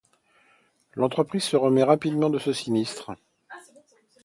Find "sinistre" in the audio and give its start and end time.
2.53-3.11